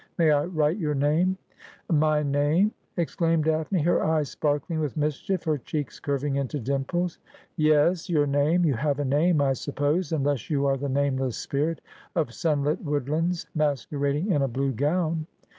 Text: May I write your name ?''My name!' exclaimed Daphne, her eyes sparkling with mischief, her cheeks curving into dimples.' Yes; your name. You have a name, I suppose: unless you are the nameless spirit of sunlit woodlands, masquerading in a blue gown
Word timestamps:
May 0.17 0.31
I 0.31 0.45
write 0.45 0.79
your 0.79 0.95
name 0.95 1.37
?''My 1.91 2.23
name!' 2.23 2.71
exclaimed 2.97 3.43
Daphne, 3.43 3.83
her 3.83 4.03
eyes 4.03 4.31
sparkling 4.31 4.79
with 4.79 4.97
mischief, 4.97 5.43
her 5.43 5.59
cheeks 5.59 5.99
curving 5.99 6.37
into 6.37 6.59
dimples.' 6.59 7.19
Yes; 7.55 8.09
your 8.09 8.25
name. 8.25 8.65
You 8.65 8.73
have 8.73 8.97
a 8.97 9.05
name, 9.05 9.41
I 9.41 9.53
suppose: 9.53 10.11
unless 10.11 10.49
you 10.49 10.65
are 10.65 10.75
the 10.77 10.89
nameless 10.89 11.37
spirit 11.37 11.81
of 12.15 12.33
sunlit 12.33 12.83
woodlands, 12.83 13.45
masquerading 13.53 14.31
in 14.31 14.41
a 14.41 14.47
blue 14.47 14.71
gown 14.71 15.27